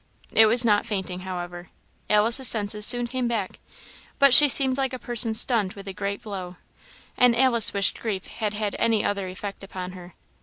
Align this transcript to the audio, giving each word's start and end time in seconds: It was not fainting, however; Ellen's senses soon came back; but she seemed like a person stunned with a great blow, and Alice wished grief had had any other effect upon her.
It 0.31 0.47
was 0.47 0.65
not 0.65 0.83
fainting, 0.83 1.19
however; 1.19 1.69
Ellen's 2.09 2.47
senses 2.47 2.87
soon 2.87 3.05
came 3.05 3.27
back; 3.27 3.59
but 4.17 4.33
she 4.33 4.49
seemed 4.49 4.75
like 4.75 4.93
a 4.93 4.97
person 4.97 5.35
stunned 5.35 5.73
with 5.73 5.87
a 5.87 5.93
great 5.93 6.23
blow, 6.23 6.55
and 7.17 7.35
Alice 7.35 7.71
wished 7.71 7.99
grief 7.99 8.25
had 8.25 8.55
had 8.55 8.75
any 8.79 9.05
other 9.05 9.27
effect 9.27 9.61
upon 9.61 9.91
her. 9.91 10.15